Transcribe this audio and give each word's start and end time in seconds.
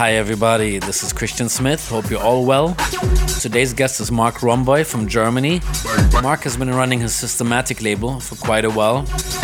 Hi, 0.00 0.12
everybody. 0.12 0.78
This 0.78 1.02
is 1.02 1.12
Christian 1.12 1.48
Smith. 1.48 1.88
Hope 1.88 2.10
you're 2.10 2.22
all 2.22 2.44
well. 2.46 2.74
Today's 3.40 3.72
guest 3.72 4.00
is 4.00 4.10
Marc 4.10 4.36
Romboy 4.36 4.84
from 4.84 5.06
Germany. 5.06 5.60
Marc 6.22 6.42
has 6.44 6.56
been 6.56 6.70
running 6.70 7.00
his 7.00 7.14
systematic 7.14 7.82
label 7.82 8.18
for 8.18 8.36
quite 8.36 8.64
a 8.64 8.70
while. 8.70 9.02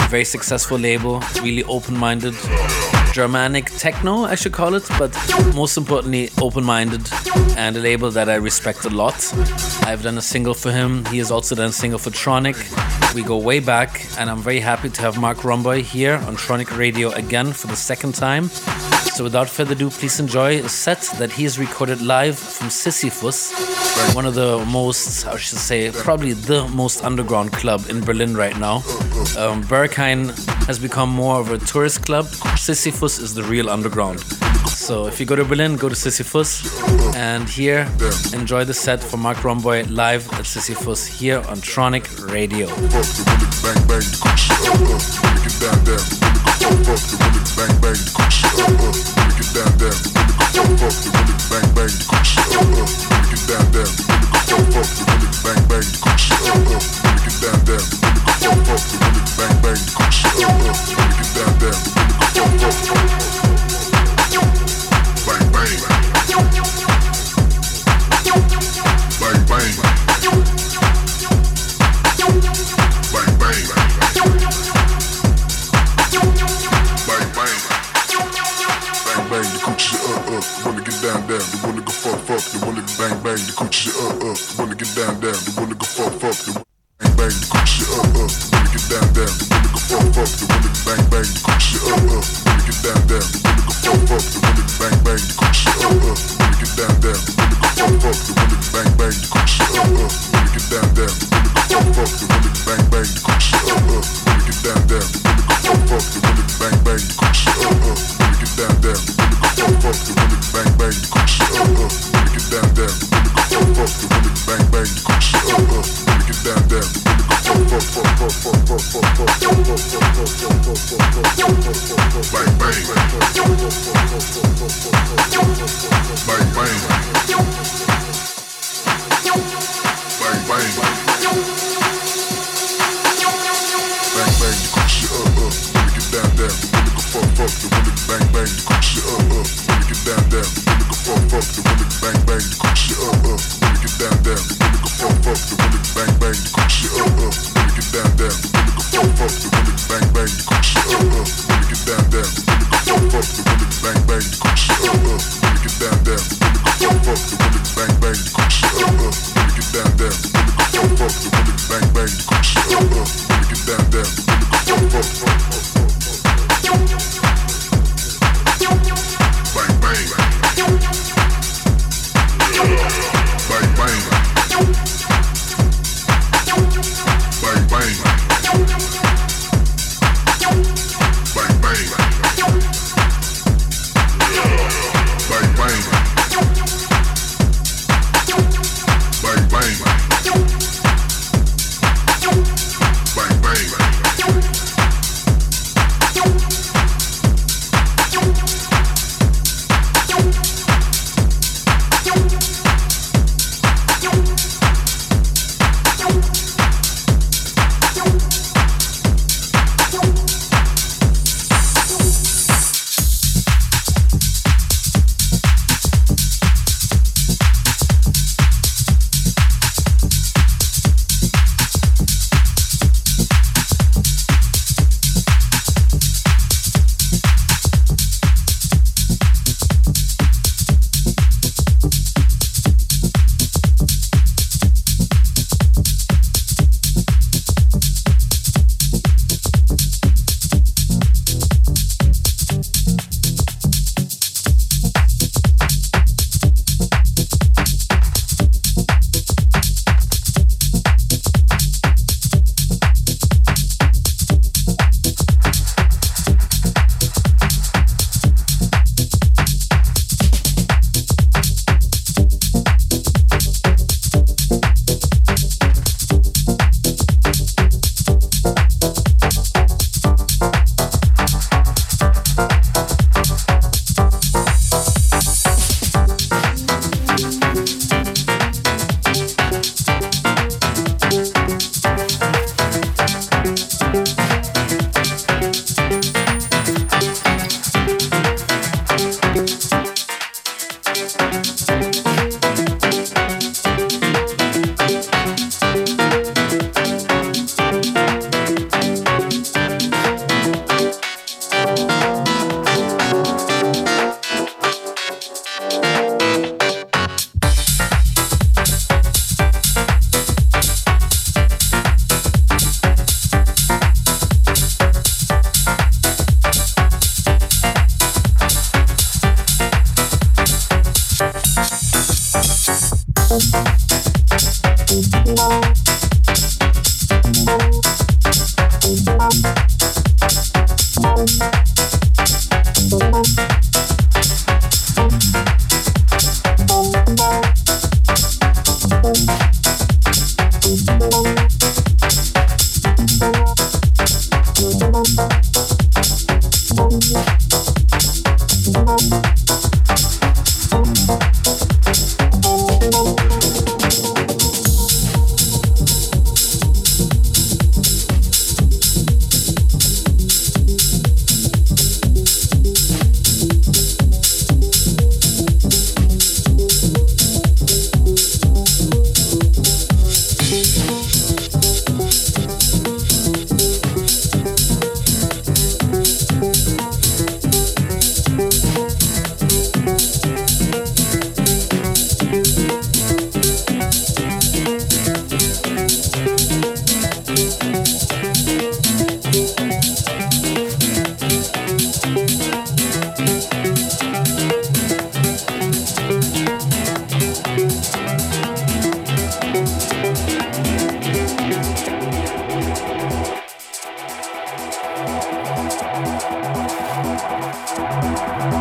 Very 0.09 0.24
successful 0.24 0.78
label, 0.78 1.23
really 1.42 1.64
open 1.64 1.96
minded 1.96 2.34
Germanic 3.16 3.70
techno, 3.78 4.24
I 4.24 4.34
should 4.34 4.52
call 4.52 4.74
it, 4.74 4.86
but 4.98 5.10
most 5.54 5.78
importantly, 5.78 6.28
open 6.38 6.62
minded 6.62 7.00
and 7.56 7.74
a 7.74 7.80
label 7.80 8.10
that 8.10 8.28
I 8.28 8.34
respect 8.34 8.84
a 8.84 8.90
lot. 8.90 9.14
I've 9.86 10.02
done 10.02 10.18
a 10.18 10.20
single 10.20 10.52
for 10.52 10.70
him, 10.70 11.02
he 11.06 11.16
has 11.16 11.30
also 11.30 11.54
done 11.54 11.70
a 11.70 11.72
single 11.72 11.98
for 11.98 12.10
Tronic. 12.10 12.56
We 13.14 13.22
go 13.22 13.38
way 13.38 13.60
back, 13.60 14.04
and 14.18 14.28
I'm 14.28 14.42
very 14.42 14.60
happy 14.60 14.90
to 14.90 15.00
have 15.00 15.18
Marc 15.18 15.38
Romboy 15.38 15.80
here 15.80 16.16
on 16.26 16.36
Tronic 16.36 16.76
Radio 16.76 17.10
again 17.12 17.54
for 17.54 17.68
the 17.68 17.76
second 17.76 18.14
time. 18.14 18.50
So 19.15 19.24
without 19.24 19.48
further 19.48 19.73
ado, 19.73 19.91
please 19.91 20.20
enjoy 20.20 20.59
a 20.59 20.69
set 20.69 21.01
that 21.19 21.33
he 21.33 21.45
has 21.45 21.59
recorded 21.59 22.02
live 22.02 22.38
from 22.38 22.68
Sisyphos, 22.68 23.52
one 24.15 24.26
of 24.26 24.35
the 24.35 24.65
most, 24.66 25.26
I 25.26 25.37
should 25.37 25.59
say, 25.59 25.90
probably 25.90 26.32
the 26.35 26.68
most 26.68 27.02
underground 27.02 27.52
club 27.52 27.87
in 27.88 28.04
Berlin 28.04 28.37
right 28.37 28.59
now. 28.59 28.76
Um, 29.38 29.63
Berghain 29.65 30.30
has 30.66 30.79
become 30.79 31.09
more 31.09 31.40
of 31.40 31.51
a 31.51 31.59
tourist 31.59 32.04
club. 32.04 32.26
Sisyphos 32.57 33.21
is 33.21 33.35
the 33.35 33.43
real 33.43 33.71
underground. 33.71 34.21
So 34.68 35.07
if 35.07 35.18
you 35.18 35.26
go 35.26 35.37
to 35.37 35.45
Berlin, 35.45 35.76
go 35.76 35.88
to 35.88 35.95
Sisyphos. 35.95 36.65
And 37.16 37.48
here, 37.48 37.88
enjoy 38.35 38.65
the 38.65 38.74
set 38.74 39.02
from 39.02 39.20
Marc 39.20 39.38
Romboy 39.38 39.91
live 39.91 40.30
at 40.35 40.45
Sisyphos 40.45 41.07
here 41.07 41.38
on 41.48 41.59
Tronic 41.59 42.04
Radio 42.30 42.66
bang 46.66 46.90
bang. 46.90 47.06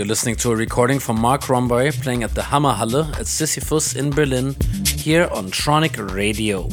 You're 0.00 0.06
listening 0.06 0.36
to 0.36 0.50
a 0.50 0.56
recording 0.56 0.98
from 0.98 1.20
Marc 1.20 1.42
Romboy 1.42 1.92
playing 2.02 2.22
at 2.22 2.34
the 2.34 2.40
Hammerhalle 2.40 3.10
at 3.18 3.26
Sisyphos 3.26 3.94
in 3.94 4.08
Berlin 4.08 4.56
here 4.86 5.28
on 5.30 5.50
Tronic 5.50 6.14
Radio. 6.14 6.70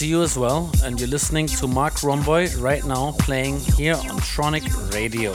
To 0.00 0.06
you 0.06 0.22
as 0.22 0.38
well, 0.38 0.70
and 0.82 0.98
you're 0.98 1.10
listening 1.10 1.46
to 1.46 1.68
Marc 1.68 1.96
Romboy 1.96 2.58
right 2.58 2.82
now 2.86 3.12
playing 3.18 3.60
here 3.60 3.96
on 3.96 4.18
Tronic 4.20 4.64
Radio. 4.94 5.34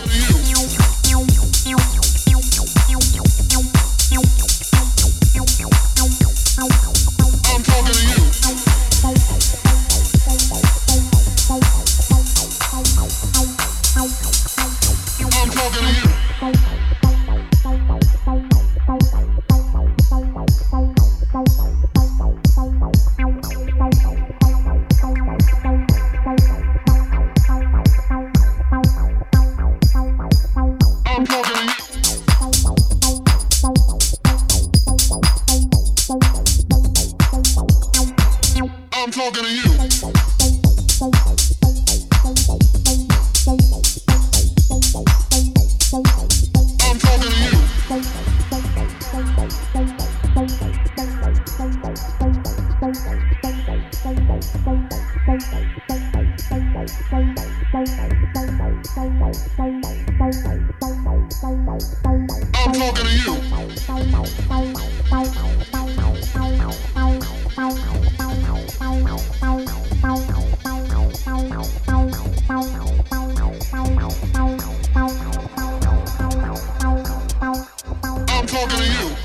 talking 78.68 78.84
to 78.84 78.92
you. 78.92 79.16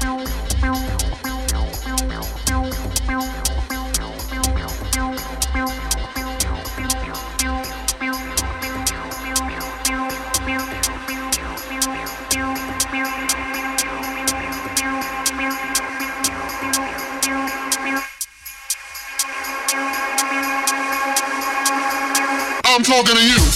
I'm 22.72 22.84
talking 22.84 23.16
to 23.16 23.22
you. 23.22 23.49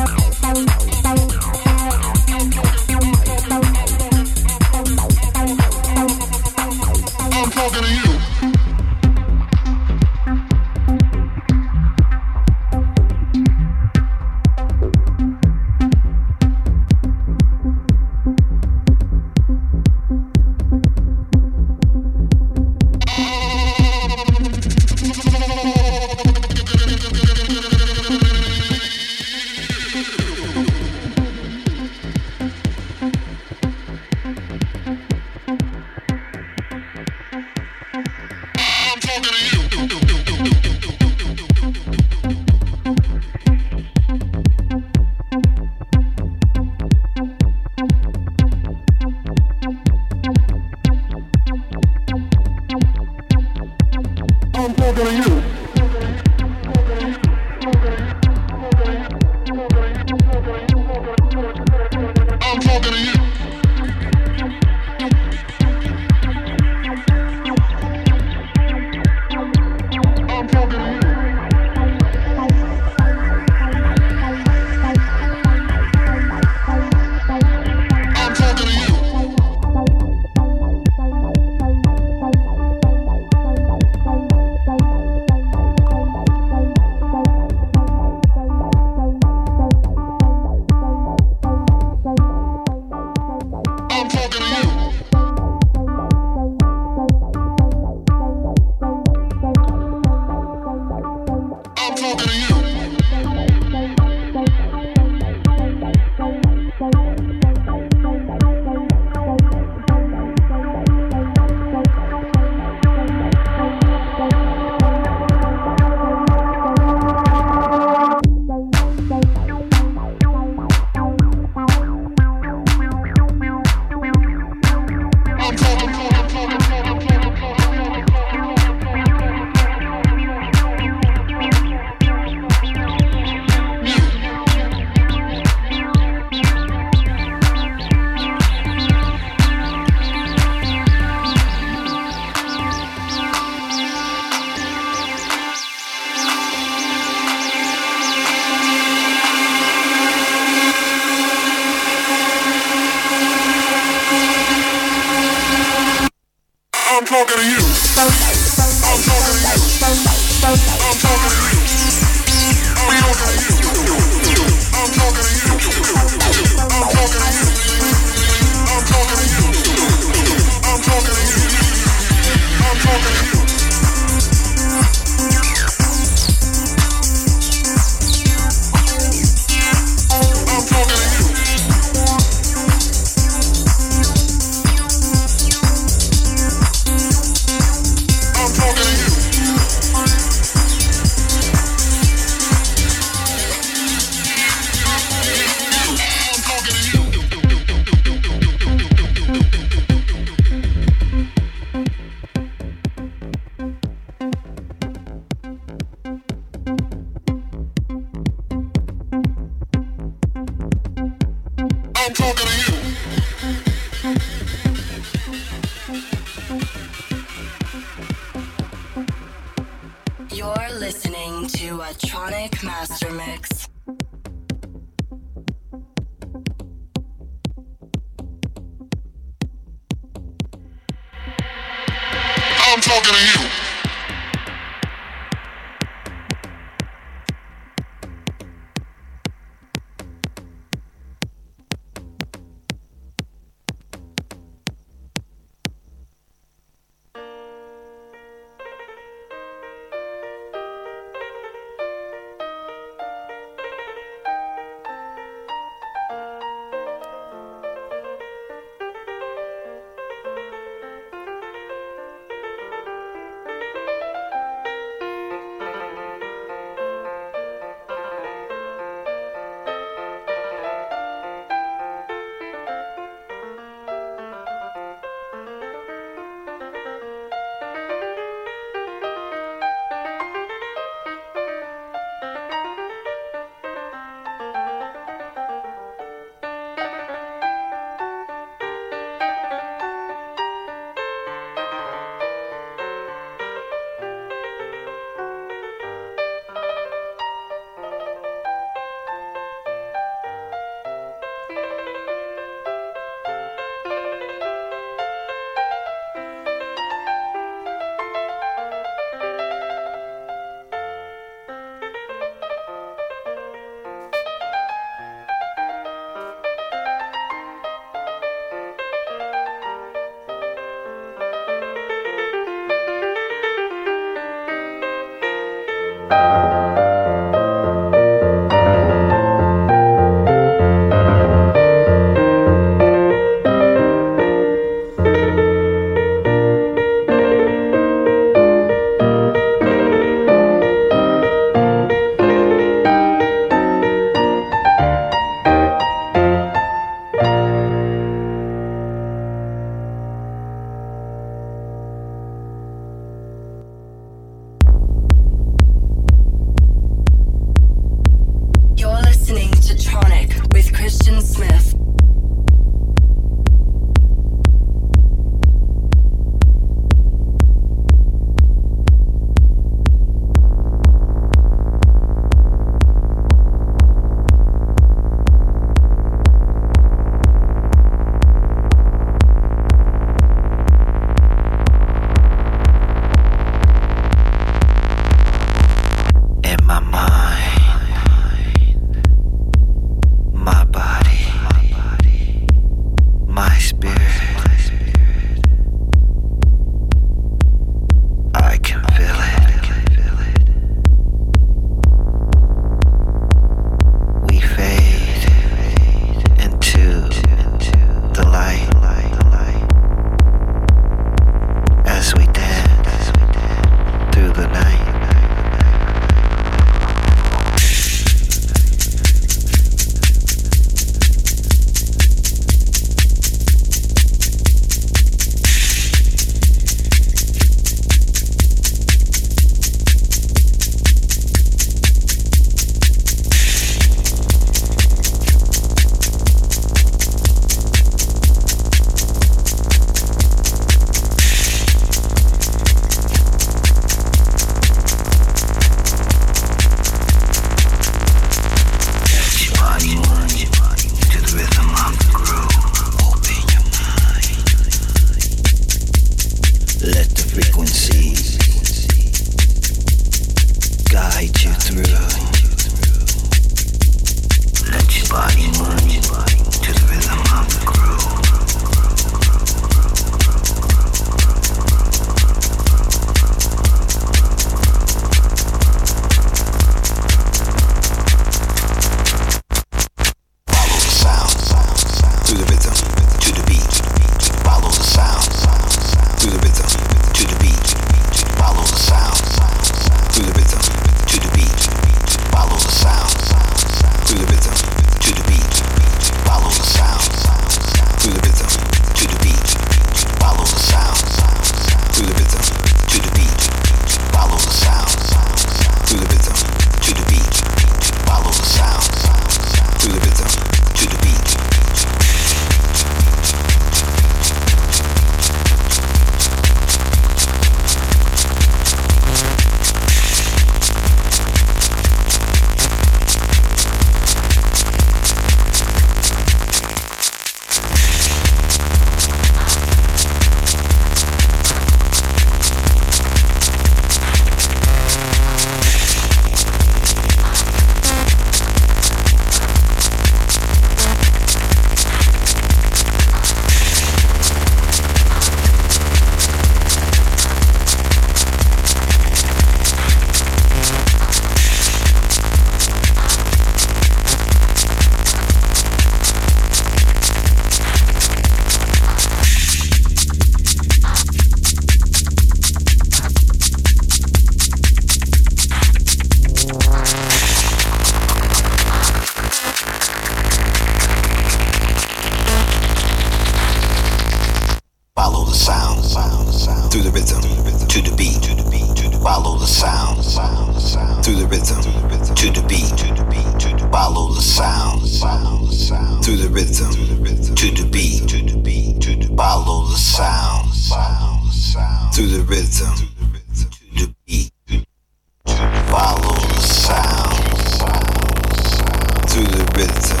выпендриться. 599.61 600.00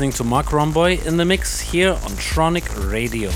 listening 0.00 0.16
to 0.16 0.24
Marc 0.24 0.46
Romboy 0.46 1.04
in 1.04 1.18
the 1.18 1.24
mix 1.26 1.60
here 1.60 1.90
on 1.90 2.10
Tronic 2.16 2.90
Radio. 2.90 3.30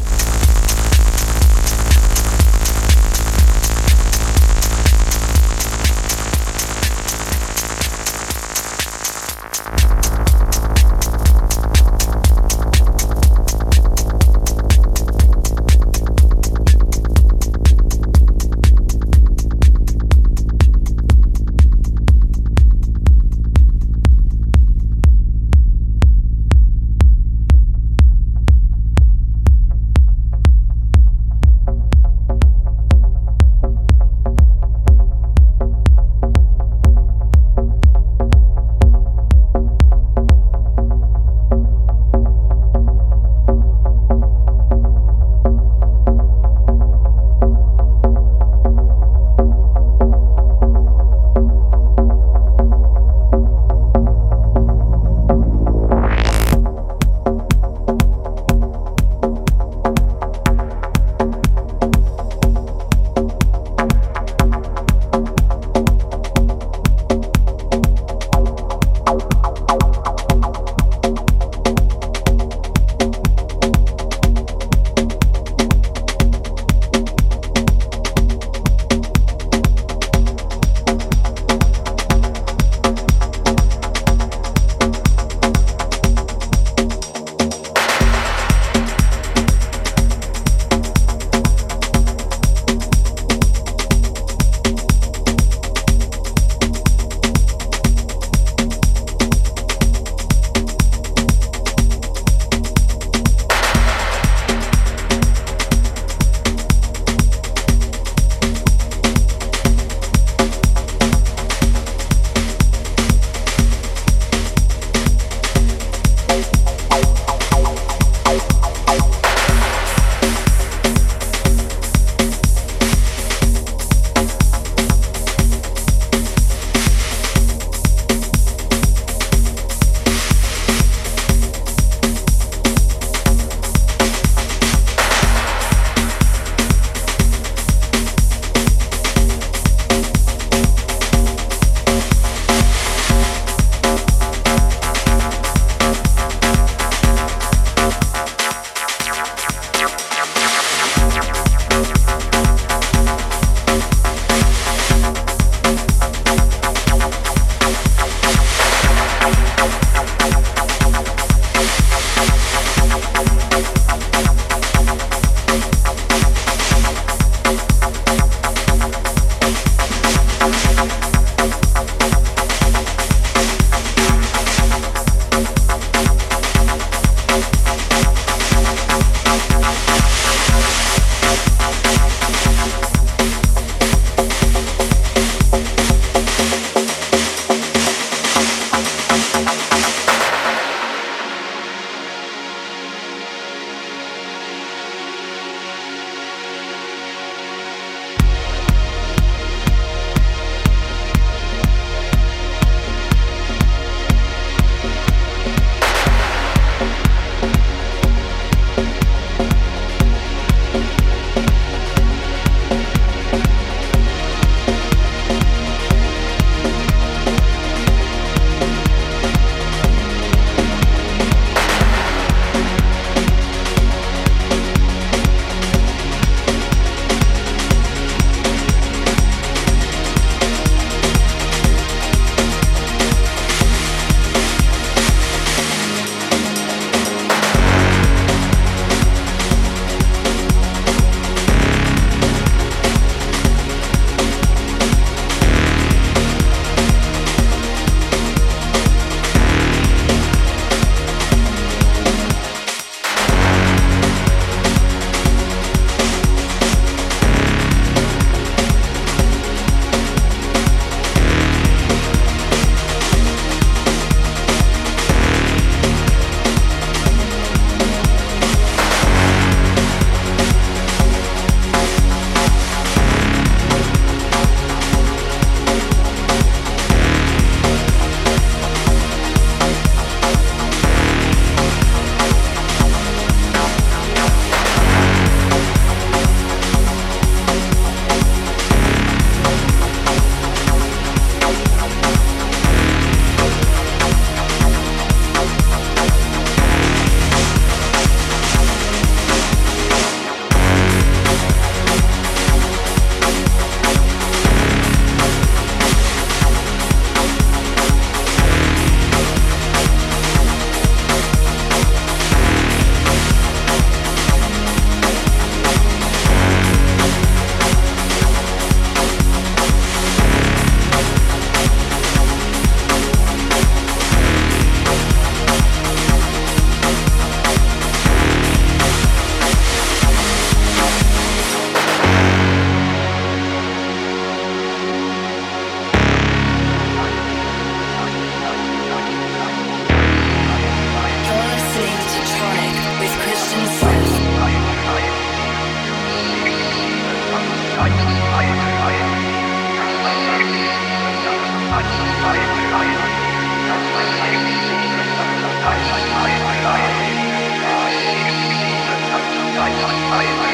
I, 359.86 359.92
I, 359.92 360.50
I. 360.50 360.53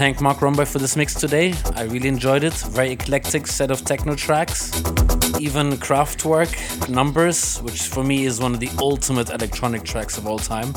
thank 0.00 0.22
Marc 0.22 0.38
Romboy 0.38 0.66
for 0.66 0.78
this 0.78 0.96
mix 0.96 1.12
today. 1.12 1.52
I 1.76 1.82
really 1.82 2.08
enjoyed 2.08 2.42
it. 2.42 2.54
Very 2.54 2.92
eclectic 2.92 3.46
set 3.46 3.70
of 3.70 3.84
techno 3.84 4.14
tracks. 4.14 4.74
Even 5.38 5.72
Kraftwerk 5.72 6.88
Numbers, 6.88 7.58
which 7.58 7.82
for 7.82 8.02
me 8.02 8.24
is 8.24 8.40
one 8.40 8.54
of 8.54 8.60
the 8.60 8.70
ultimate 8.78 9.28
electronic 9.28 9.84
tracks 9.84 10.16
of 10.16 10.26
all 10.26 10.38
time. 10.38 10.72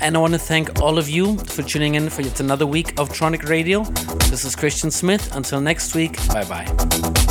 And 0.00 0.16
I 0.16 0.20
want 0.20 0.32
to 0.32 0.38
thank 0.38 0.80
all 0.80 0.96
of 0.96 1.10
you 1.10 1.36
for 1.36 1.62
tuning 1.62 1.96
in 1.96 2.08
for 2.08 2.22
yet 2.22 2.40
another 2.40 2.66
week 2.66 2.98
of 2.98 3.10
Tronic 3.10 3.46
Radio. 3.46 3.82
This 4.30 4.46
is 4.46 4.56
Christian 4.56 4.90
Smith. 4.90 5.36
Until 5.36 5.60
next 5.60 5.94
week, 5.94 6.16
bye 6.28 6.44
bye. 6.44 7.21